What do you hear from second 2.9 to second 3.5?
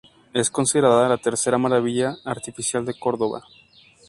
Córdoba.